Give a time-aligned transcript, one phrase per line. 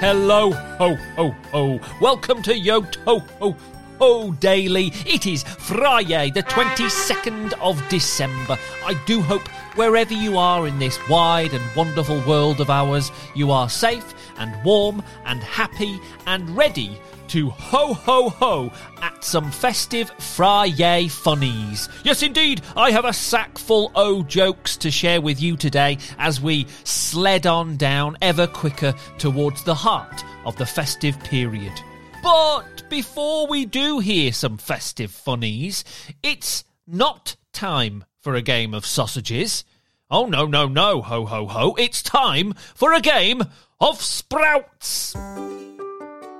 [0.00, 1.80] Hello, ho, ho, ho.
[2.00, 3.56] Welcome to Yo Ho, ho,
[3.98, 4.92] ho Daily.
[5.04, 8.56] It is Friday, the 22nd of December.
[8.86, 13.52] I do hope wherever you are in this wide and wonderful world of ours, you
[13.52, 20.10] are safe and warm and happy and ready to ho ho ho at some festive
[20.18, 21.88] Friday funnies.
[22.02, 26.40] Yes, indeed, I have a sack full o jokes to share with you today as
[26.40, 31.72] we sled on down ever quicker towards the heart of the festive period.
[32.20, 35.84] But before we do hear some festive funnies,
[36.24, 39.64] it's not time for a game of sausages.
[40.12, 41.74] Oh, no, no, no, ho, ho, ho.
[41.76, 43.42] It's time for a game
[43.80, 45.16] of sprouts.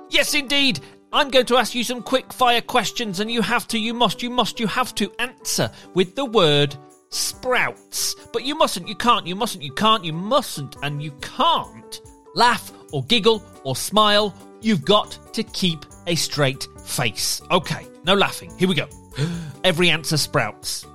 [0.09, 0.79] Yes, indeed.
[1.11, 4.23] I'm going to ask you some quick fire questions, and you have to, you must,
[4.23, 6.77] you must, you have to answer with the word
[7.09, 8.15] sprouts.
[8.31, 11.99] But you mustn't, you can't, you mustn't, you can't, you mustn't, and you can't
[12.33, 14.33] laugh or giggle or smile.
[14.61, 17.41] You've got to keep a straight face.
[17.51, 18.57] Okay, no laughing.
[18.57, 18.87] Here we go.
[19.65, 20.85] Every answer sprouts.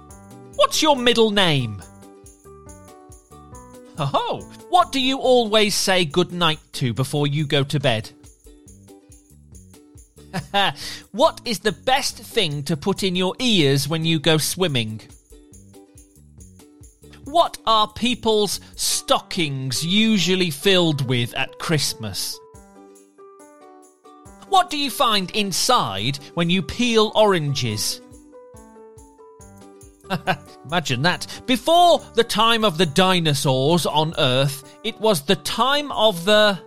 [0.57, 1.83] What's your middle name?
[3.99, 8.11] Oh, what do you always say good night to before you go to bed?
[11.13, 15.01] what is the best thing to put in your ears when you go swimming?
[17.25, 22.39] What are people's stockings usually filled with at Christmas?
[24.49, 28.01] What do you find inside when you peel oranges?
[30.67, 31.27] Imagine that.
[31.47, 36.59] Before the time of the dinosaurs on Earth, it was the time of the.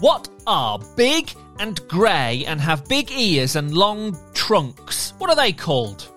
[0.00, 5.12] What are big and grey and have big ears and long trunks?
[5.18, 6.12] What are they called?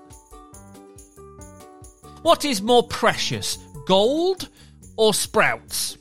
[2.22, 4.50] What is more precious, gold
[4.95, 5.97] or sprouts?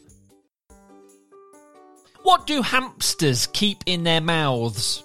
[2.22, 5.02] What do hamsters keep in their mouths?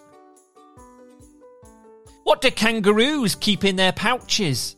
[2.25, 4.75] What do kangaroos keep in their pouches?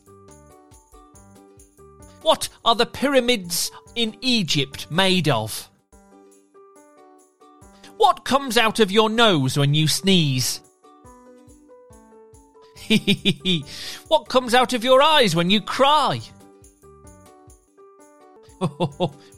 [2.20, 5.70] What are the pyramids in Egypt made of?
[7.96, 10.60] What comes out of your nose when you sneeze?
[14.08, 16.20] what comes out of your eyes when you cry?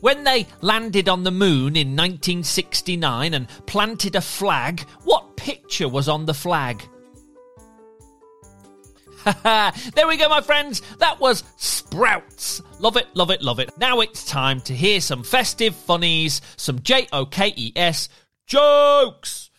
[0.00, 6.09] when they landed on the moon in 1969 and planted a flag, what picture was
[6.09, 6.82] on the flag?
[9.94, 10.81] there we go, my friends.
[10.98, 12.62] That was Sprouts.
[12.78, 13.70] Love it, love it, love it.
[13.78, 18.09] Now it's time to hear some festive funnies, some J O K E S
[18.47, 19.50] jokes.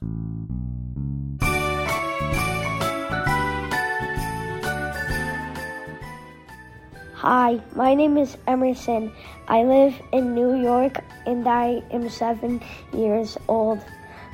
[7.14, 9.12] Hi, my name is Emerson.
[9.48, 12.62] I live in New York and I am seven
[12.94, 13.80] years old.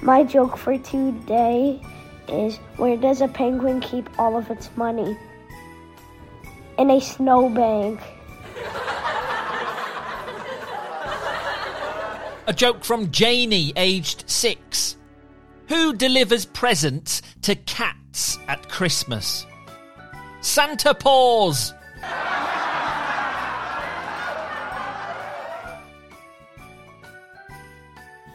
[0.01, 1.81] My joke for today
[2.29, 5.17] is where does a penguin keep all of its money?
[6.77, 7.99] In a snowbank.
[12.47, 14.95] A joke from Janie, aged six.
[15.67, 19.45] Who delivers presents to cats at Christmas?
[20.39, 21.73] Santa Paws.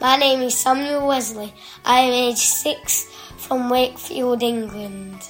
[0.02, 1.54] My name is Samuel Wesley.
[1.84, 3.04] I am age six
[3.36, 5.22] from Wakefield, England.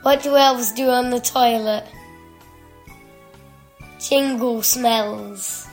[0.00, 1.84] What do elves do on the toilet?
[3.98, 5.66] Jingle smells.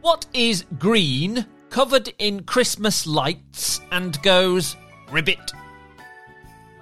[0.00, 4.74] What is green, covered in Christmas lights, and goes
[5.12, 5.52] ribbit?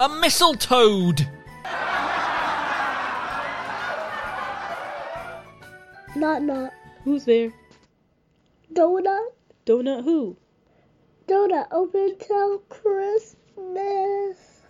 [0.01, 1.13] A mistletoe.
[6.17, 6.73] Not not.
[7.05, 7.53] Who's there?
[8.73, 9.33] Donut.
[9.65, 10.37] Donut who?
[11.29, 14.63] Donut open till Christmas.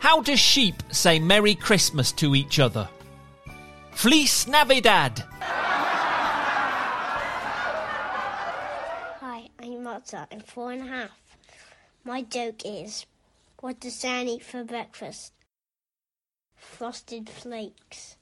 [0.00, 2.88] How do sheep say Merry Christmas to each other?
[3.92, 5.24] Fleece Navidad.
[9.20, 10.28] Hi, I'm Mozart.
[10.30, 11.10] I'm four and a half.
[12.04, 13.06] My joke is
[13.60, 15.32] what does Santa eat for breakfast?
[16.72, 18.16] Frosted flakes.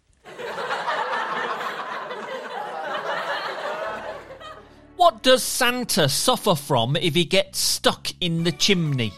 [4.96, 9.12] What does Santa suffer from if he gets stuck in the chimney?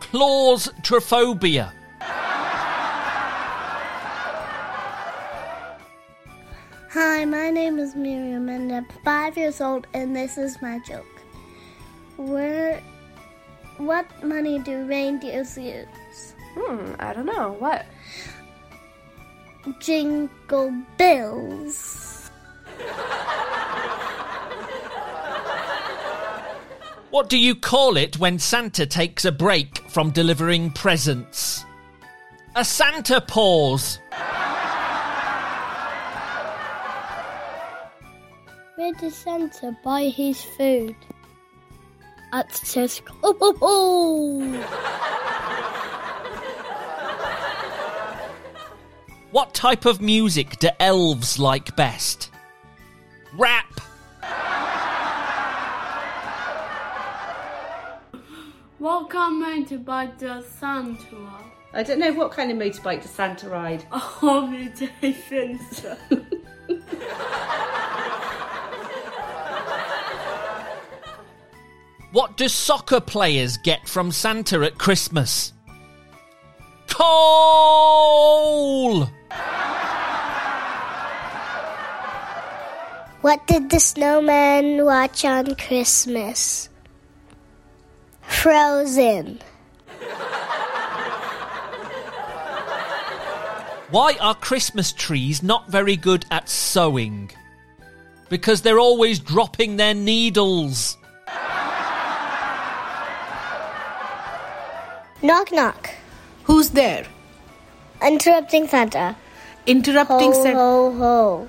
[0.00, 1.72] Claustrophobia.
[6.90, 11.06] Hi, my name is Miriam and I'm five years old and this is my joke.
[12.18, 12.82] Where
[13.78, 16.34] what money do reindeers use?
[16.54, 17.56] Hmm, I don't know.
[17.58, 17.86] What?
[19.80, 22.30] Jingle bells.
[27.10, 31.64] What do you call it when Santa takes a break from delivering presents?
[32.56, 33.98] A Santa pause.
[38.76, 40.96] Where does Santa buy his food?
[42.32, 43.12] At Tesco.
[43.22, 45.41] Oh, oh, oh.
[49.32, 52.30] What type of music do elves like best?
[53.38, 53.80] Rap.
[58.78, 61.44] What kind of motorbike does Santa ride?
[61.72, 63.86] I don't know what kind of motorbike does Santa ride.
[63.90, 65.96] A holiday fencer.
[72.12, 75.54] What do soccer players get from Santa at Christmas?
[76.86, 77.22] Coal!
[83.22, 86.68] What did the snowman watch on Christmas?
[88.22, 89.38] Frozen.
[93.90, 97.30] Why are Christmas trees not very good at sewing?
[98.28, 100.96] Because they're always dropping their needles.
[105.22, 105.90] Knock knock.
[106.42, 107.06] Who's there?
[108.04, 109.14] Interrupting Santa.
[109.66, 110.58] Interrupting Ho Santa.
[110.58, 111.48] ho ho.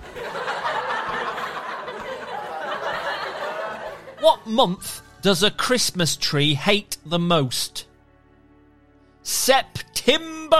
[4.23, 7.87] What month does a Christmas tree hate the most?
[9.21, 10.55] September!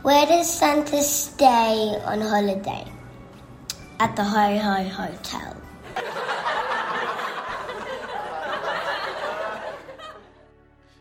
[0.00, 2.86] Where does Santa stay on holiday?
[4.00, 5.56] At the Ho Ho Hotel.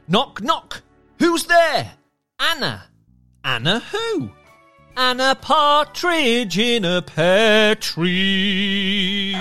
[0.09, 0.81] Knock, knock.
[1.19, 1.93] Who's there?
[2.37, 2.89] Anna.
[3.45, 4.31] Anna who?
[4.95, 9.35] Anna Partridge in a pear tree.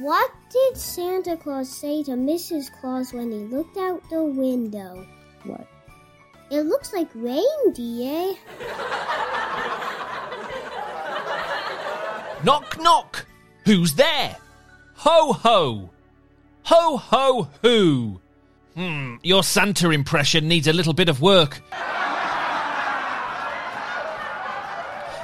[0.00, 2.68] What did Santa Claus say to Mrs.
[2.80, 5.06] Claus when he looked out the window?
[5.44, 5.68] What?
[6.50, 8.34] It looks like reindeer.
[12.42, 13.26] Knock, knock.
[13.64, 14.36] Who's there?
[14.96, 15.90] Ho, ho.
[16.64, 18.20] Ho, ho, who?
[18.74, 21.60] Hmm, your Santa impression needs a little bit of work.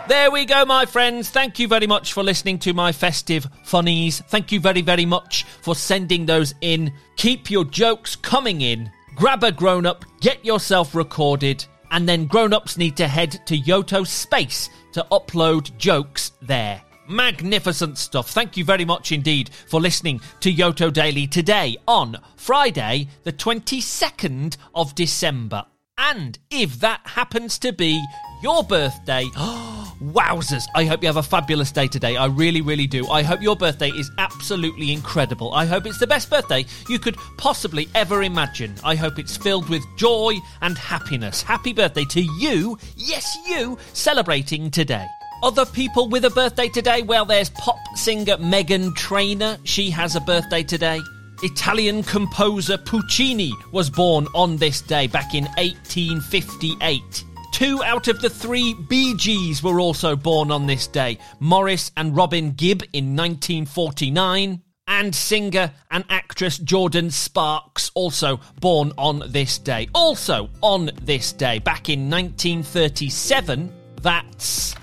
[0.08, 1.31] There we go, my friends.
[1.31, 4.20] Thank you very much for listening to my festive funnies.
[4.29, 6.93] Thank you very, very much for sending those in.
[7.17, 8.91] Keep your jokes coming in.
[9.14, 13.56] Grab a grown up, get yourself recorded, and then grown ups need to head to
[13.56, 16.82] Yoto Space to upload jokes there.
[17.11, 18.31] Magnificent stuff.
[18.31, 24.57] Thank you very much indeed for listening to Yoto Daily today on Friday, the 22nd
[24.77, 25.67] of December.
[25.99, 28.01] And if that happens to be
[28.45, 32.17] your birthday, wowzers, I hope you have a fabulous day today.
[32.17, 33.07] I really, really do.
[33.09, 35.53] I hope your birthday is absolutely incredible.
[35.53, 38.77] I hope it's the best birthday you could possibly ever imagine.
[38.85, 41.43] I hope it's filled with joy and happiness.
[41.43, 45.07] Happy birthday to you, yes, you, celebrating today.
[45.43, 47.01] Other people with a birthday today?
[47.01, 49.57] Well, there's pop singer Meghan Trainor.
[49.64, 51.00] She has a birthday today.
[51.43, 57.25] Italian composer Puccini was born on this day back in 1858.
[57.55, 62.14] Two out of the three Bee Gees were also born on this day Maurice and
[62.14, 64.62] Robin Gibb in 1949.
[64.88, 69.88] And singer and actress Jordin Sparks, also born on this day.
[69.95, 73.73] Also on this day, back in 1937,
[74.03, 74.75] that's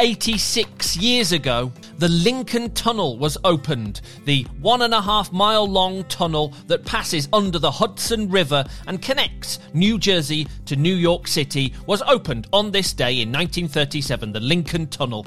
[0.00, 6.04] 86 years ago, the Lincoln Tunnel was opened, the one and a half mile long
[6.04, 11.74] tunnel that passes under the Hudson River and connects New Jersey to New York City,
[11.86, 15.26] was opened on this day in 1937, the Lincoln Tunnel.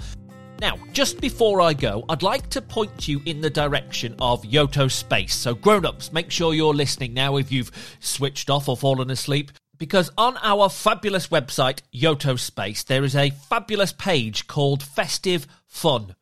[0.61, 4.89] Now, just before I go, I'd like to point you in the direction of Yoto
[4.89, 5.33] Space.
[5.35, 9.51] So, grown ups, make sure you're listening now if you've switched off or fallen asleep
[9.81, 16.15] because on our fabulous website, Yoto Space, there is a fabulous page called Festive Fun.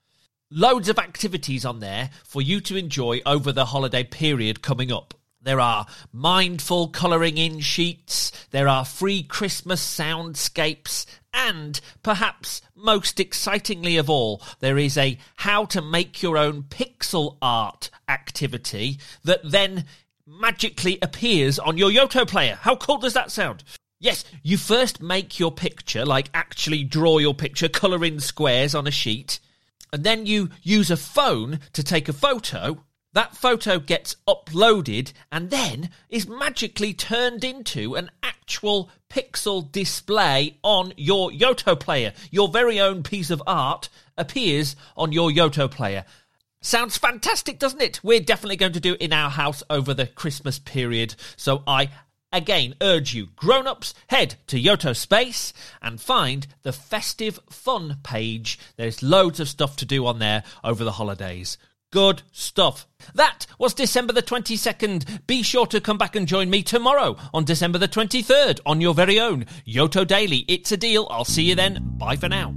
[0.49, 5.13] Loads of activities on there for you to enjoy over the holiday period coming up.
[5.41, 13.97] There are mindful colouring in sheets, there are free Christmas soundscapes, and perhaps most excitingly
[13.97, 19.83] of all, there is a how to make your own pixel art activity that then
[20.29, 22.57] magically appears on your Yoto player.
[22.61, 23.63] How cool does that sound?
[23.99, 28.87] Yes, you first make your picture, like actually draw your picture, colour in squares on
[28.87, 29.39] a sheet,
[29.91, 35.49] and then you use a phone to take a photo, that photo gets uploaded and
[35.49, 42.13] then is magically turned into an actual pixel display on your Yoto player.
[42.29, 46.05] Your very own piece of art appears on your Yoto player.
[46.61, 48.01] Sounds fantastic, doesn't it?
[48.03, 51.15] We're definitely going to do it in our house over the Christmas period.
[51.37, 51.89] So I
[52.33, 58.59] again urge you, grown ups, head to Yoto Space and find the festive fun page.
[58.75, 61.57] There's loads of stuff to do on there over the holidays.
[61.91, 62.85] Good stuff.
[63.15, 65.25] That was December the 22nd.
[65.25, 68.93] Be sure to come back and join me tomorrow on December the 23rd on your
[68.93, 70.45] very own Yoto Daily.
[70.47, 71.07] It's a deal.
[71.09, 71.79] I'll see you then.
[71.97, 72.53] Bye for now.